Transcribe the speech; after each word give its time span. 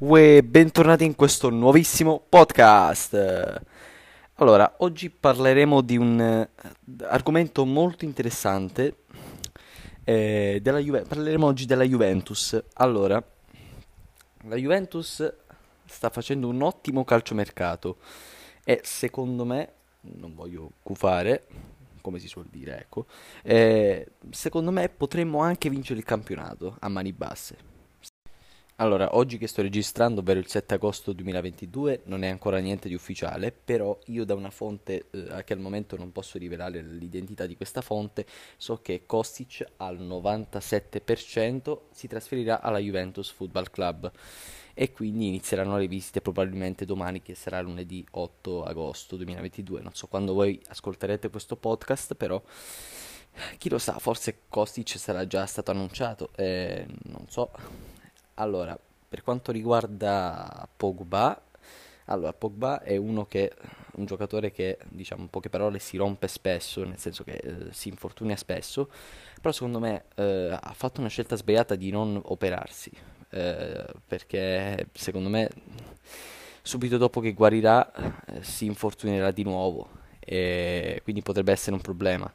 Uè, 0.00 0.42
bentornati 0.42 1.04
in 1.04 1.16
questo 1.16 1.50
nuovissimo 1.50 2.24
podcast. 2.28 3.60
Allora, 4.34 4.74
oggi 4.78 5.10
parleremo 5.10 5.80
di 5.80 5.96
un 5.96 6.20
eh, 6.20 6.50
argomento 7.02 7.64
molto 7.64 8.04
interessante. 8.04 8.98
eh, 10.04 10.60
Juve- 10.62 11.02
parleremo 11.02 11.44
oggi 11.44 11.66
della 11.66 11.82
Juventus. 11.82 12.62
Allora, 12.74 13.20
la 14.44 14.54
Juventus 14.54 15.34
sta 15.84 16.10
facendo 16.10 16.46
un 16.46 16.62
ottimo 16.62 17.04
calciomercato 17.04 17.96
e 18.62 18.80
secondo 18.84 19.44
me, 19.44 19.72
non 20.02 20.32
voglio 20.36 20.74
cufare, 20.80 21.46
come 22.02 22.20
si 22.20 22.28
suol 22.28 22.46
dire, 22.48 22.78
ecco, 22.78 23.06
eh, 23.42 24.06
secondo 24.30 24.70
me 24.70 24.88
potremmo 24.90 25.40
anche 25.40 25.68
vincere 25.68 25.98
il 25.98 26.04
campionato 26.04 26.76
a 26.78 26.88
mani 26.88 27.12
basse. 27.12 27.77
Allora, 28.80 29.16
oggi 29.16 29.38
che 29.38 29.48
sto 29.48 29.60
registrando, 29.60 30.20
ovvero 30.20 30.38
il 30.38 30.46
7 30.46 30.74
agosto 30.74 31.12
2022, 31.12 32.02
non 32.04 32.22
è 32.22 32.28
ancora 32.28 32.58
niente 32.58 32.86
di 32.86 32.94
ufficiale, 32.94 33.50
però 33.50 33.98
io 34.06 34.24
da 34.24 34.34
una 34.34 34.50
fonte 34.50 35.06
eh, 35.10 35.42
che 35.42 35.52
al 35.52 35.58
momento 35.58 35.96
non 35.96 36.12
posso 36.12 36.38
rivelare 36.38 36.80
l'identità 36.80 37.46
di 37.46 37.56
questa 37.56 37.80
fonte, 37.80 38.24
so 38.56 38.76
che 38.80 39.02
Kostic 39.04 39.64
al 39.78 39.98
97% 39.98 41.78
si 41.90 42.06
trasferirà 42.06 42.60
alla 42.60 42.78
Juventus 42.78 43.32
Football 43.32 43.68
Club 43.72 44.12
e 44.74 44.92
quindi 44.92 45.26
inizieranno 45.26 45.76
le 45.76 45.88
visite 45.88 46.20
probabilmente 46.20 46.84
domani, 46.84 47.20
che 47.20 47.34
sarà 47.34 47.60
lunedì 47.60 48.06
8 48.08 48.62
agosto 48.62 49.16
2022. 49.16 49.80
Non 49.80 49.92
so 49.92 50.06
quando 50.06 50.34
voi 50.34 50.62
ascolterete 50.68 51.30
questo 51.30 51.56
podcast, 51.56 52.14
però 52.14 52.40
chi 53.58 53.68
lo 53.70 53.78
sa, 53.78 53.98
forse 53.98 54.42
Kostic 54.48 54.96
sarà 55.00 55.26
già 55.26 55.44
stato 55.46 55.72
annunciato, 55.72 56.30
eh, 56.36 56.86
non 57.06 57.24
so. 57.28 57.50
Allora, 58.40 58.78
per 59.08 59.22
quanto 59.22 59.50
riguarda 59.50 60.68
Pogba, 60.76 61.42
allora 62.04 62.32
Pogba 62.32 62.82
è 62.82 62.96
uno 62.96 63.26
che, 63.26 63.52
un 63.96 64.04
giocatore 64.04 64.52
che, 64.52 64.78
diciamo 64.88 65.22
in 65.22 65.28
poche 65.28 65.48
parole, 65.48 65.80
si 65.80 65.96
rompe 65.96 66.28
spesso, 66.28 66.84
nel 66.84 66.98
senso 66.98 67.24
che 67.24 67.32
eh, 67.32 67.72
si 67.72 67.88
infortuna 67.88 68.36
spesso, 68.36 68.90
però 69.40 69.50
secondo 69.50 69.80
me 69.80 70.04
eh, 70.14 70.56
ha 70.58 70.72
fatto 70.72 71.00
una 71.00 71.08
scelta 71.08 71.34
sbagliata 71.34 71.74
di 71.74 71.90
non 71.90 72.20
operarsi, 72.26 72.92
eh, 73.30 73.86
perché 74.06 74.86
secondo 74.92 75.28
me 75.28 75.50
subito 76.62 76.96
dopo 76.96 77.20
che 77.20 77.32
guarirà 77.32 77.92
eh, 77.92 78.42
si 78.44 78.66
infortunerà 78.66 79.32
di 79.32 79.42
nuovo 79.42 79.88
e 80.20 81.00
quindi 81.02 81.22
potrebbe 81.22 81.50
essere 81.50 81.74
un 81.74 81.82
problema. 81.82 82.32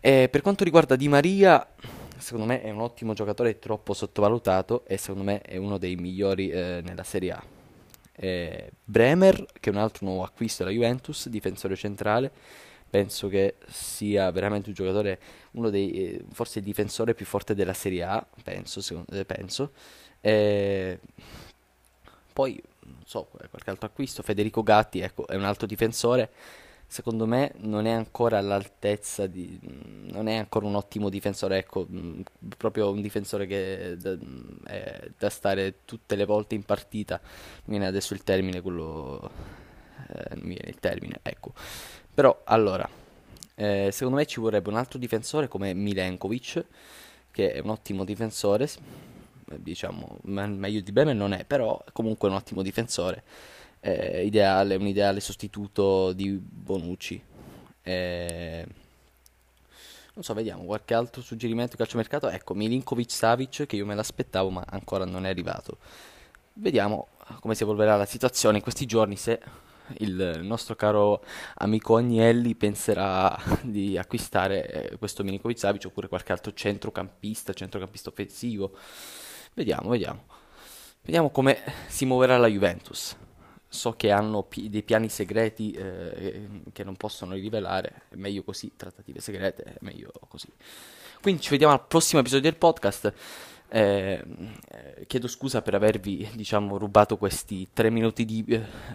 E 0.00 0.28
per 0.28 0.40
quanto 0.40 0.64
riguarda 0.64 0.96
Di 0.96 1.08
Maria, 1.08 1.64
secondo 2.20 2.46
me 2.46 2.62
è 2.62 2.70
un 2.70 2.80
ottimo 2.80 3.14
giocatore, 3.14 3.58
troppo 3.58 3.92
sottovalutato 3.94 4.84
e 4.86 4.96
secondo 4.96 5.24
me 5.24 5.40
è 5.40 5.56
uno 5.56 5.78
dei 5.78 5.96
migliori 5.96 6.50
eh, 6.50 6.80
nella 6.84 7.02
Serie 7.02 7.32
A. 7.32 7.42
Eh, 8.12 8.70
Bremer, 8.84 9.46
che 9.58 9.70
è 9.70 9.72
un 9.72 9.78
altro 9.78 10.06
nuovo 10.06 10.22
acquisto 10.22 10.62
della 10.62 10.74
Juventus, 10.74 11.28
difensore 11.28 11.74
centrale, 11.76 12.30
penso 12.88 13.28
che 13.28 13.56
sia 13.68 14.30
veramente 14.30 14.68
un 14.68 14.74
giocatore, 14.74 15.18
uno 15.52 15.70
dei, 15.70 15.92
eh, 15.92 16.24
forse 16.32 16.58
il 16.58 16.64
difensore 16.64 17.14
più 17.14 17.26
forte 17.26 17.54
della 17.54 17.74
Serie 17.74 18.02
A, 18.02 18.26
penso, 18.42 18.80
secondo, 18.80 19.10
eh, 19.12 19.24
penso. 19.24 19.72
Eh, 20.20 20.98
poi, 22.32 22.62
non 22.84 23.02
so, 23.04 23.28
qualche 23.30 23.70
altro 23.70 23.86
acquisto, 23.86 24.22
Federico 24.22 24.62
Gatti, 24.62 25.00
ecco, 25.00 25.26
è 25.26 25.36
un 25.36 25.44
altro 25.44 25.66
difensore 25.66 26.30
secondo 26.90 27.24
me 27.24 27.52
non 27.58 27.86
è 27.86 27.92
ancora 27.92 28.38
all'altezza 28.38 29.28
di... 29.28 29.56
non 30.12 30.28
è 30.28 30.36
ancora 30.36 30.66
un 30.66 30.74
ottimo 30.74 31.08
difensore, 31.08 31.58
ecco, 31.58 31.86
mh, 31.88 32.22
proprio 32.56 32.90
un 32.90 33.00
difensore 33.00 33.46
che 33.46 33.96
da, 33.98 34.16
è 34.64 35.10
da 35.18 35.30
stare 35.30 35.84
tutte 35.84 36.16
le 36.16 36.24
volte 36.24 36.54
in 36.54 36.64
partita. 36.64 37.20
Mi 37.64 37.72
viene 37.76 37.86
adesso 37.86 38.14
il 38.14 38.22
termine, 38.22 38.60
quello... 38.60 39.30
eh, 40.08 40.36
mi 40.36 40.54
viene 40.54 40.68
il 40.68 40.78
termine, 40.78 41.18
ecco. 41.22 41.52
Però, 42.12 42.42
allora, 42.44 42.88
eh, 43.54 43.90
secondo 43.92 44.18
me 44.18 44.26
ci 44.26 44.40
vorrebbe 44.40 44.68
un 44.68 44.76
altro 44.76 44.98
difensore 44.98 45.48
come 45.48 45.74
Milenkovic, 45.74 46.64
che 47.30 47.52
è 47.52 47.60
un 47.60 47.70
ottimo 47.70 48.04
difensore, 48.04 48.68
diciamo, 49.46 50.18
me- 50.22 50.46
meglio 50.46 50.80
di 50.80 50.92
Bremer 50.92 51.14
non 51.14 51.32
è, 51.32 51.44
però 51.44 51.82
comunque 51.92 52.28
un 52.28 52.34
ottimo 52.34 52.62
difensore 52.62 53.22
eh, 53.80 54.24
ideale, 54.24 54.74
un 54.74 54.86
ideale 54.86 55.20
sostituto 55.20 56.12
di 56.12 56.30
Bonucci. 56.30 57.22
Eh, 57.82 58.66
non 60.20 60.28
so, 60.28 60.34
vediamo 60.34 60.64
qualche 60.64 60.92
altro 60.92 61.22
suggerimento 61.22 61.72
di 61.72 61.78
calciomercato. 61.78 62.28
Ecco, 62.28 62.52
Milinkovic 62.52 63.10
Savic, 63.10 63.64
che 63.64 63.76
io 63.76 63.86
me 63.86 63.94
l'aspettavo, 63.94 64.50
ma 64.50 64.62
ancora 64.68 65.06
non 65.06 65.24
è 65.24 65.30
arrivato. 65.30 65.78
Vediamo 66.52 67.08
come 67.40 67.54
si 67.54 67.62
evolverà 67.62 67.96
la 67.96 68.04
situazione 68.04 68.58
in 68.58 68.62
questi 68.62 68.84
giorni, 68.84 69.16
se 69.16 69.40
il 69.98 70.40
nostro 70.42 70.76
caro 70.76 71.24
amico 71.54 71.96
Agnelli 71.96 72.54
penserà 72.54 73.34
di 73.62 73.96
acquistare 73.96 74.90
eh, 74.90 74.98
questo 74.98 75.24
Milinkovic 75.24 75.58
Savic 75.58 75.86
oppure 75.86 76.08
qualche 76.08 76.32
altro 76.32 76.52
centrocampista, 76.52 77.54
centrocampista 77.54 78.10
offensivo. 78.10 78.76
Vediamo, 79.54 79.88
vediamo. 79.88 80.24
Vediamo 81.00 81.30
come 81.30 81.58
si 81.88 82.04
muoverà 82.04 82.36
la 82.36 82.46
Juventus. 82.46 83.16
So 83.72 83.92
che 83.92 84.10
hanno 84.10 84.42
pi- 84.42 84.68
dei 84.68 84.82
piani 84.82 85.08
segreti 85.08 85.70
eh, 85.70 86.50
che 86.72 86.82
non 86.82 86.96
possono 86.96 87.34
rivelare, 87.34 88.02
è 88.08 88.16
meglio 88.16 88.42
così, 88.42 88.72
trattative 88.74 89.20
segrete, 89.20 89.62
è 89.62 89.76
meglio 89.80 90.10
così. 90.26 90.48
Quindi 91.22 91.40
ci 91.40 91.50
vediamo 91.50 91.72
al 91.72 91.86
prossimo 91.86 92.20
episodio 92.20 92.50
del 92.50 92.58
podcast. 92.58 93.12
Eh, 93.68 94.24
eh, 94.70 95.06
chiedo 95.06 95.28
scusa 95.28 95.62
per 95.62 95.74
avervi, 95.74 96.28
diciamo, 96.34 96.78
rubato 96.78 97.16
questi 97.16 97.68
tre 97.72 97.90
minuti 97.90 98.24
di, 98.24 98.44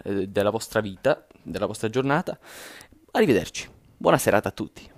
eh, 0.04 0.28
della 0.28 0.50
vostra 0.50 0.80
vita, 0.80 1.26
della 1.42 1.66
vostra 1.66 1.88
giornata. 1.88 2.38
Arrivederci. 3.12 3.66
Buona 3.96 4.18
serata 4.18 4.50
a 4.50 4.52
tutti. 4.52 4.95